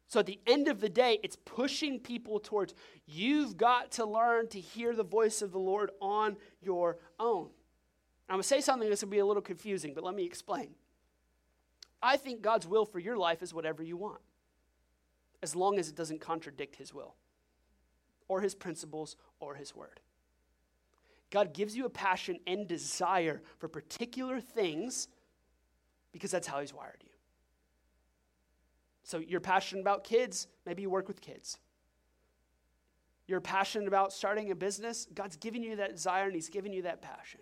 [0.07, 2.73] So at the end of the day, it's pushing people towards
[3.05, 7.49] you've got to learn to hear the voice of the Lord on your own.
[8.29, 10.23] I'm going to say something that's going to be a little confusing, but let me
[10.23, 10.69] explain.
[12.01, 14.21] I think God's will for your life is whatever you want,
[15.43, 17.15] as long as it doesn't contradict His will,
[18.27, 19.99] or His principles, or His word.
[21.31, 25.07] God gives you a passion and desire for particular things
[26.11, 27.04] because that's how He's wired you.
[29.05, 31.59] So you're passionate about kids, maybe you work with kids.
[33.27, 36.81] You're passionate about starting a business, God's given you that desire and He's given you
[36.81, 37.39] that passion.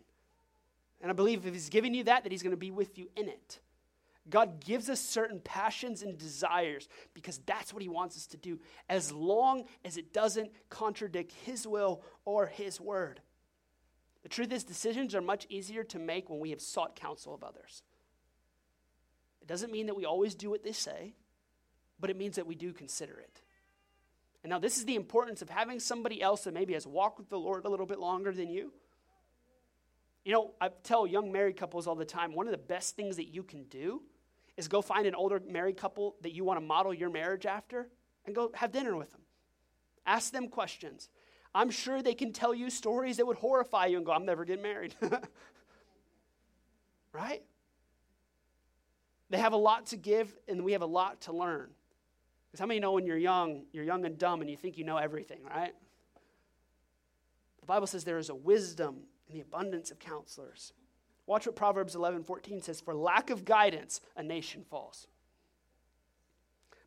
[1.02, 3.10] And I believe if He's given you that, that He's going to be with you
[3.16, 3.60] in it.
[4.30, 8.60] God gives us certain passions and desires because that's what He wants us to do,
[8.90, 13.22] as long as it doesn't contradict His will or His word.
[14.24, 17.44] The truth is, decisions are much easier to make when we have sought counsel of
[17.44, 17.84] others.
[19.42, 21.14] It doesn't mean that we always do what they say,
[22.04, 23.42] but it means that we do consider it.
[24.44, 27.30] And now, this is the importance of having somebody else that maybe has walked with
[27.30, 28.74] the Lord a little bit longer than you.
[30.26, 33.16] You know, I tell young married couples all the time one of the best things
[33.16, 34.02] that you can do
[34.58, 37.88] is go find an older married couple that you want to model your marriage after
[38.26, 39.22] and go have dinner with them.
[40.06, 41.08] Ask them questions.
[41.56, 44.44] I'm sure they can tell you stories that would horrify you and go, I'm never
[44.44, 44.94] getting married.
[47.14, 47.44] right?
[49.30, 51.70] They have a lot to give, and we have a lot to learn.
[52.54, 54.84] Because how many know when you're young, you're young and dumb, and you think you
[54.84, 55.74] know everything, right?
[57.62, 60.72] The Bible says there is a wisdom in the abundance of counselors.
[61.26, 65.08] Watch what Proverbs 11 14 says For lack of guidance, a nation falls.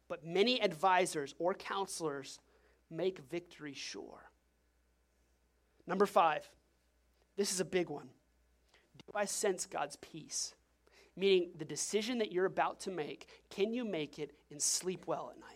[0.07, 2.39] But many advisors or counselors
[2.89, 4.31] make victory sure.
[5.85, 6.49] Number five,
[7.37, 8.11] this is a big one.
[8.99, 10.55] Do I sense God's peace?
[11.17, 15.33] Meaning, the decision that you're about to make, can you make it and sleep well
[15.35, 15.56] at night?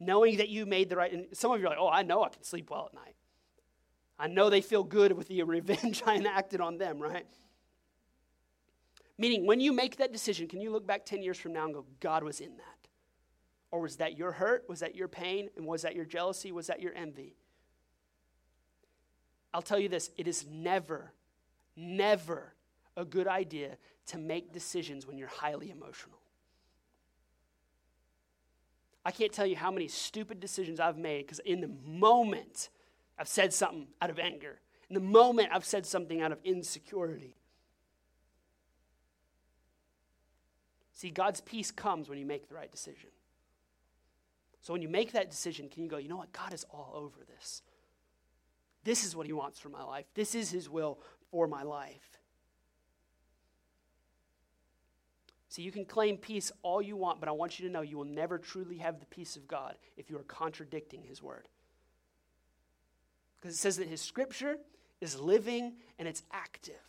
[0.00, 2.24] Knowing that you made the right, and some of you are like, oh, I know
[2.24, 3.14] I can sleep well at night.
[4.18, 7.26] I know they feel good with the revenge I enacted on them, right?
[9.18, 11.74] Meaning, when you make that decision, can you look back 10 years from now and
[11.74, 12.88] go, God was in that?
[13.70, 14.64] Or was that your hurt?
[14.68, 15.50] Was that your pain?
[15.56, 16.52] And was that your jealousy?
[16.52, 17.36] Was that your envy?
[19.52, 21.12] I'll tell you this it is never,
[21.76, 22.54] never
[22.96, 26.18] a good idea to make decisions when you're highly emotional.
[29.04, 32.68] I can't tell you how many stupid decisions I've made because in the moment
[33.18, 34.60] I've said something out of anger.
[34.88, 37.36] In the moment I've said something out of insecurity.
[40.92, 43.08] See, God's peace comes when you make the right decision.
[44.60, 46.32] So when you make that decision, can you go, you know what?
[46.32, 47.62] God is all over this.
[48.84, 50.04] This is what He wants for my life.
[50.14, 50.98] This is His will
[51.30, 52.19] for my life.
[55.50, 57.96] See, you can claim peace all you want, but I want you to know you
[57.96, 61.48] will never truly have the peace of God if you are contradicting His word.
[63.40, 64.58] Because it says that His scripture
[65.00, 66.80] is living and it's active.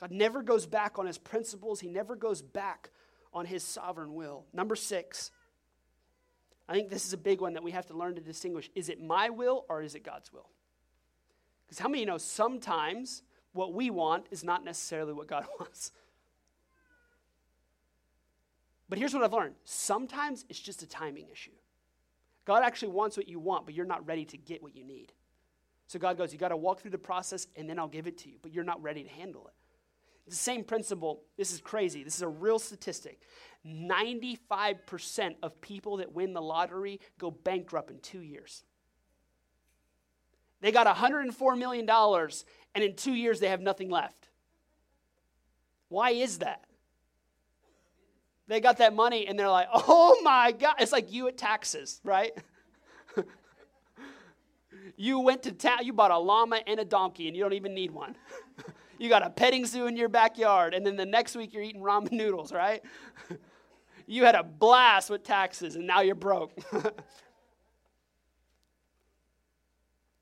[0.00, 2.88] God never goes back on His principles, He never goes back
[3.34, 4.46] on His sovereign will.
[4.54, 5.30] Number six,
[6.70, 8.70] I think this is a big one that we have to learn to distinguish.
[8.74, 10.48] Is it my will or is it God's will?
[11.66, 15.92] Because how many you know sometimes what we want is not necessarily what God wants?
[18.88, 21.52] But here's what I've learned sometimes it's just a timing issue.
[22.44, 25.12] God actually wants what you want, but you're not ready to get what you need.
[25.86, 28.18] So God goes, You got to walk through the process and then I'll give it
[28.18, 29.54] to you, but you're not ready to handle it.
[30.28, 31.22] The same principle.
[31.36, 32.04] This is crazy.
[32.04, 33.20] This is a real statistic.
[33.66, 38.62] 95% of people that win the lottery go bankrupt in two years.
[40.60, 44.28] They got $104 million, and in two years they have nothing left.
[45.88, 46.67] Why is that?
[48.48, 50.74] They got that money and they're like, oh my God.
[50.80, 52.32] It's like you at taxes, right?
[54.96, 57.74] you went to town, you bought a llama and a donkey, and you don't even
[57.74, 58.16] need one.
[58.98, 61.82] you got a petting zoo in your backyard, and then the next week you're eating
[61.82, 62.82] ramen noodles, right?
[64.06, 66.52] you had a blast with taxes, and now you're broke.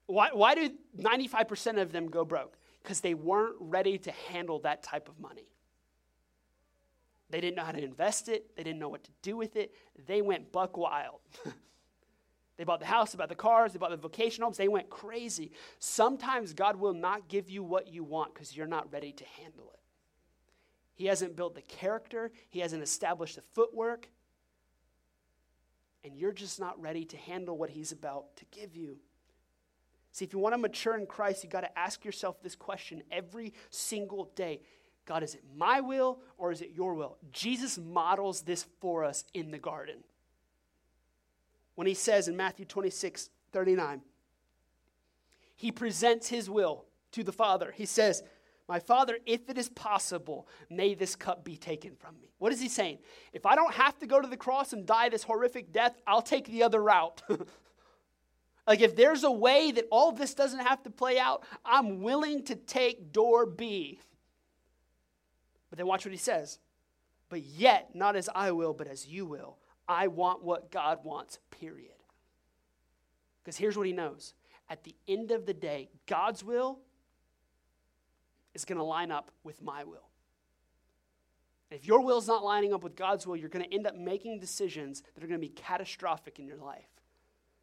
[0.07, 2.57] Why, why do 95% of them go broke?
[2.83, 5.49] Because they weren't ready to handle that type of money.
[7.31, 9.75] They didn't know how to invest it, they didn't know what to do with it.
[10.07, 11.21] They went buck wild.
[12.57, 14.91] they bought the house, they bought the cars, they bought the vacation homes, they went
[14.91, 15.51] crazy.
[15.79, 19.71] Sometimes God will not give you what you want because you're not ready to handle
[19.75, 19.81] it.
[20.95, 24.09] He hasn't built the character, He hasn't established the footwork,
[26.05, 28.99] and you're just not ready to handle what He's about to give you.
[30.13, 33.03] See, if you want to mature in Christ, you got to ask yourself this question
[33.11, 34.63] every single day
[35.07, 37.17] God, is it my will or is it your will?
[37.33, 39.97] Jesus models this for us in the garden.
[41.77, 44.03] When he says in Matthew 26 39,
[45.55, 47.73] he presents his will to the Father.
[47.75, 48.23] He says,
[48.69, 52.33] My Father, if it is possible, may this cup be taken from me.
[52.39, 52.99] What is he saying?
[53.33, 56.21] If I don't have to go to the cross and die this horrific death, I'll
[56.21, 57.23] take the other route.
[58.67, 62.43] Like, if there's a way that all this doesn't have to play out, I'm willing
[62.47, 64.01] to take door B.
[65.77, 66.59] But then watch what he says.
[67.29, 69.59] But yet, not as I will, but as you will.
[69.87, 71.91] I want what God wants, period.
[73.45, 74.33] Because here's what he knows
[74.71, 76.79] at the end of the day, God's will
[78.55, 80.09] is going to line up with my will.
[81.71, 83.97] If your will is not lining up with God's will, you're going to end up
[83.97, 86.89] making decisions that are going to be catastrophic in your life.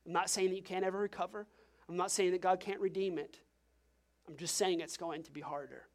[0.06, 1.48] I'm not saying that you can't ever recover.
[1.90, 3.40] I'm not saying that God can't redeem it.
[4.28, 5.88] I'm just saying it's going to be harder.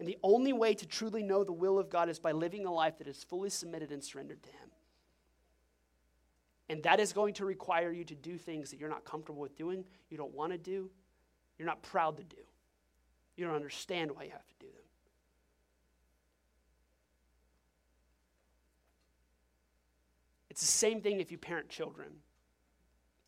[0.00, 2.72] And the only way to truly know the will of God is by living a
[2.72, 4.70] life that is fully submitted and surrendered to Him.
[6.70, 9.58] And that is going to require you to do things that you're not comfortable with
[9.58, 10.88] doing, you don't want to do,
[11.58, 12.40] you're not proud to do.
[13.36, 14.76] You don't understand why you have to do them.
[20.48, 22.08] It's the same thing if you parent children.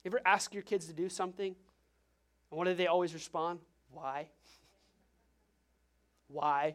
[0.05, 1.55] You ever ask your kids to do something?
[2.51, 3.59] And what do they always respond?
[3.91, 4.29] Why?
[6.33, 6.75] Why?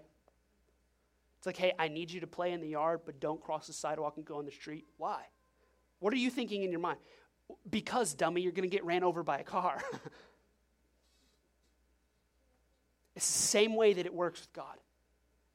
[1.37, 3.73] It's like, hey, I need you to play in the yard, but don't cross the
[3.73, 4.85] sidewalk and go on the street.
[4.97, 5.21] Why?
[5.99, 6.99] What are you thinking in your mind?
[7.69, 9.81] Because, dummy, you're going to get ran over by a car.
[13.15, 14.77] it's the same way that it works with God.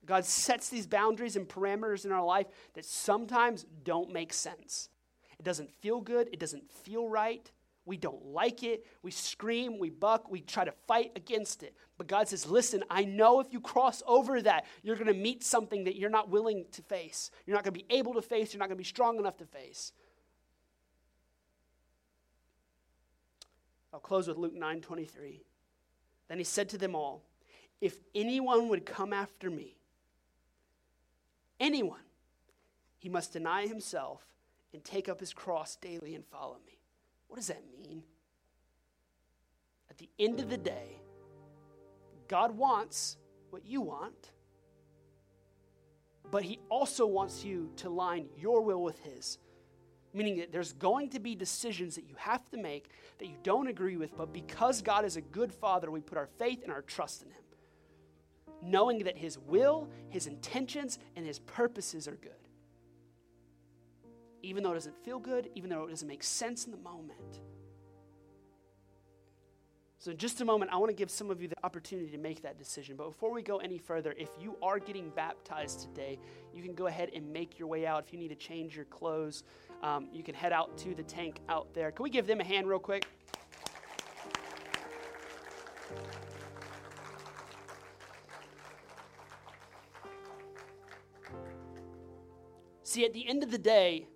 [0.04, 4.88] God sets these boundaries and parameters in our life that sometimes don't make sense.
[5.38, 7.50] It doesn't feel good, it doesn't feel right.
[7.84, 8.86] We don't like it.
[9.02, 11.74] We scream, we buck, we try to fight against it.
[11.98, 15.42] But God says, Listen, I know if you cross over that, you're going to meet
[15.42, 17.30] something that you're not willing to face.
[17.44, 18.52] You're not going to be able to face.
[18.52, 19.92] You're not going to be strong enough to face.
[23.92, 25.42] I'll close with Luke 9 23.
[26.28, 27.24] Then he said to them all,
[27.80, 29.76] If anyone would come after me,
[31.58, 32.00] anyone,
[32.98, 34.24] he must deny himself
[34.72, 36.78] and take up his cross daily and follow me.
[37.32, 38.02] What does that mean?
[39.88, 41.00] At the end of the day,
[42.28, 43.16] God wants
[43.48, 44.32] what you want,
[46.30, 49.38] but He also wants you to line your will with His.
[50.12, 53.66] Meaning that there's going to be decisions that you have to make that you don't
[53.66, 56.82] agree with, but because God is a good Father, we put our faith and our
[56.82, 57.44] trust in Him,
[58.60, 62.42] knowing that His will, His intentions, and His purposes are good
[64.42, 67.40] even though it doesn't feel good, even though it doesn't make sense in the moment.
[69.98, 72.18] So, in just a moment, I want to give some of you the opportunity to
[72.18, 72.96] make that decision.
[72.96, 76.18] But before we go any further, if you are getting baptized today,
[76.52, 78.04] you can go ahead and make your way out.
[78.04, 79.44] If you need to change your clothes,
[79.84, 81.92] um, you can head out to the tank out there.
[81.92, 83.06] Can we give them a hand real quick?
[92.82, 94.08] See, at the end of the day,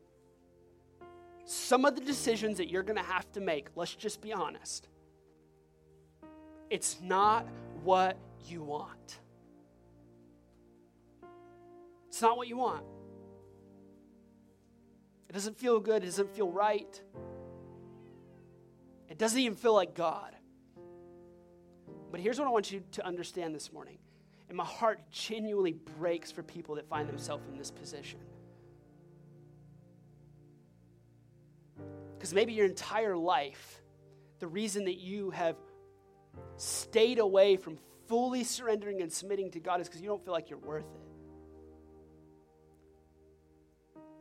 [1.67, 4.89] some of the decisions that you're going to have to make, let's just be honest,
[6.71, 7.47] it's not
[7.83, 9.19] what you want.
[12.09, 12.85] It's not what you want.
[15.29, 16.05] It doesn't feel good.
[16.05, 17.03] It doesn't feel right.
[19.09, 20.37] It doesn't even feel like God.
[22.13, 23.99] But here's what I want you to understand this morning.
[24.49, 28.21] And my heart genuinely breaks for people that find themselves in this position.
[32.27, 33.81] Because maybe your entire life,
[34.41, 35.55] the reason that you have
[36.57, 40.51] stayed away from fully surrendering and submitting to God is because you don't feel like
[40.51, 41.01] you're worth it.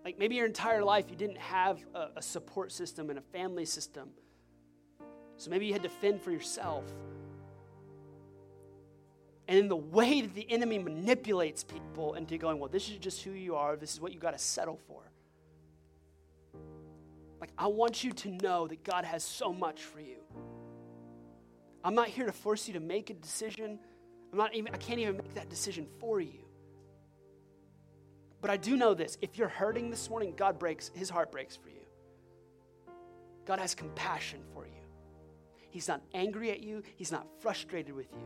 [0.04, 3.66] Like maybe your entire life you didn't have a, a support system and a family
[3.66, 4.10] system.
[5.38, 6.84] So maybe you had to fend for yourself.
[9.48, 13.24] And in the way that the enemy manipulates people into going, well, this is just
[13.24, 15.12] who you are, this is what you got to settle for.
[17.58, 20.18] I want you to know that God has so much for you.
[21.84, 23.80] I'm not here to force you to make a decision.
[24.32, 26.46] I'm not even, I can't even make that decision for you.
[28.42, 31.56] But I do know this if you're hurting this morning, God breaks, his heart breaks
[31.56, 31.86] for you.
[33.46, 34.74] God has compassion for you.
[35.70, 38.26] He's not angry at you, he's not frustrated with you.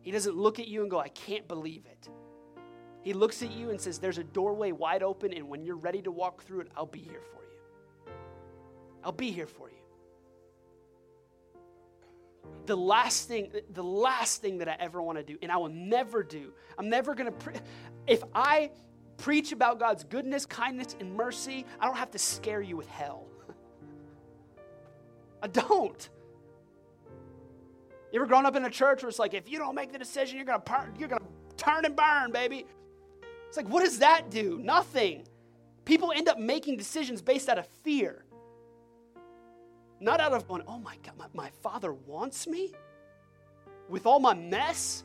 [0.00, 2.08] He doesn't look at you and go, I can't believe it.
[3.02, 6.02] He looks at you and says, There's a doorway wide open, and when you're ready
[6.02, 7.47] to walk through it, I'll be here for you.
[9.08, 9.76] I'll be here for you.
[12.66, 15.70] The last thing the last thing that i ever want to do and i will
[15.70, 17.54] never do i'm never going to pre-
[18.06, 18.70] if i
[19.16, 23.24] preach about god's goodness kindness and mercy i don't have to scare you with hell.
[25.42, 26.08] I don't.
[28.12, 29.98] You ever grown up in a church where it's like if you don't make the
[29.98, 30.62] decision you're to
[30.98, 31.18] you're to
[31.56, 32.66] turn and burn baby.
[33.46, 34.58] It's like what does that do?
[34.62, 35.26] Nothing.
[35.86, 38.26] People end up making decisions based out of fear
[40.00, 42.72] not out of going, oh my God, my, my father wants me
[43.88, 45.04] with all my mess.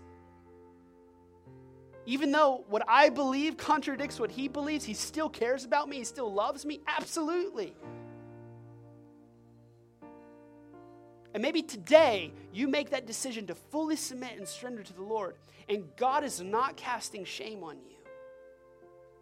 [2.06, 6.04] Even though what I believe contradicts what he believes, he still cares about me, he
[6.04, 6.82] still loves me?
[6.86, 7.74] Absolutely.
[11.34, 15.36] And maybe today you make that decision to fully submit and surrender to the Lord,
[15.68, 17.96] and God is not casting shame on you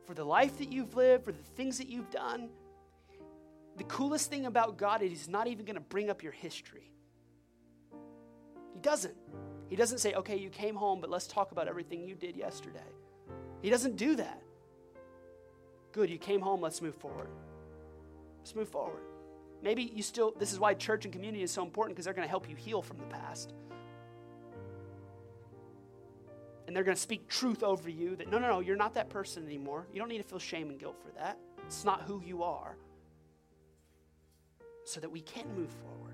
[0.05, 2.49] for the life that you've lived, for the things that you've done.
[3.77, 6.91] The coolest thing about God is He's not even going to bring up your history.
[8.73, 9.15] He doesn't.
[9.69, 12.79] He doesn't say, okay, you came home, but let's talk about everything you did yesterday.
[13.61, 14.41] He doesn't do that.
[15.93, 17.29] Good, you came home, let's move forward.
[18.39, 19.03] Let's move forward.
[19.61, 22.25] Maybe you still, this is why church and community is so important because they're going
[22.25, 23.53] to help you heal from the past.
[26.67, 29.09] And they're going to speak truth over you that no, no, no, you're not that
[29.09, 29.87] person anymore.
[29.93, 31.37] You don't need to feel shame and guilt for that.
[31.65, 32.75] It's not who you are.
[34.83, 36.10] So that we can move forward.